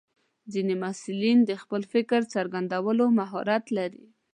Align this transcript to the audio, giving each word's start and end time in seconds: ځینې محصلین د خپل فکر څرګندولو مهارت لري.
ځینې 0.53 0.73
محصلین 0.83 1.39
د 1.45 1.51
خپل 1.61 1.81
فکر 1.93 2.19
څرګندولو 2.33 3.05
مهارت 3.19 3.63
لري. 3.77 4.05